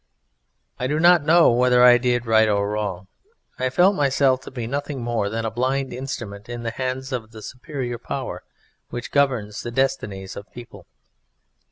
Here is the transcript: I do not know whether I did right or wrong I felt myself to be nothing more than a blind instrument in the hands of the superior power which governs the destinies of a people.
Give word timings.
I 0.79 0.87
do 0.87 0.99
not 0.99 1.21
know 1.23 1.51
whether 1.51 1.83
I 1.83 1.99
did 1.99 2.25
right 2.25 2.49
or 2.49 2.67
wrong 2.67 3.05
I 3.59 3.69
felt 3.69 3.93
myself 3.95 4.41
to 4.41 4.49
be 4.49 4.65
nothing 4.65 4.99
more 5.03 5.29
than 5.29 5.45
a 5.45 5.51
blind 5.51 5.93
instrument 5.93 6.49
in 6.49 6.63
the 6.63 6.71
hands 6.71 7.11
of 7.11 7.29
the 7.29 7.43
superior 7.43 7.99
power 7.99 8.41
which 8.89 9.11
governs 9.11 9.61
the 9.61 9.69
destinies 9.69 10.35
of 10.35 10.47
a 10.47 10.49
people. 10.49 10.87